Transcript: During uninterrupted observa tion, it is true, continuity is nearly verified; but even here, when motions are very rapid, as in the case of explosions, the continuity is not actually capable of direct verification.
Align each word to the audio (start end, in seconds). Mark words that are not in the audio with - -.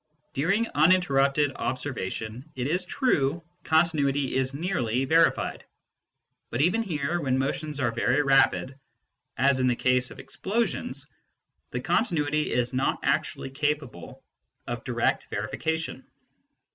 During 0.33 0.65
uninterrupted 0.73 1.53
observa 1.53 2.11
tion, 2.11 2.49
it 2.55 2.65
is 2.65 2.85
true, 2.85 3.43
continuity 3.63 4.35
is 4.35 4.51
nearly 4.51 5.05
verified; 5.05 5.63
but 6.49 6.59
even 6.59 6.81
here, 6.81 7.21
when 7.21 7.37
motions 7.37 7.79
are 7.79 7.91
very 7.91 8.23
rapid, 8.23 8.79
as 9.37 9.59
in 9.59 9.67
the 9.67 9.75
case 9.75 10.09
of 10.09 10.17
explosions, 10.17 11.05
the 11.69 11.81
continuity 11.81 12.51
is 12.51 12.73
not 12.73 12.97
actually 13.03 13.51
capable 13.51 14.23
of 14.65 14.83
direct 14.83 15.27
verification. 15.29 16.03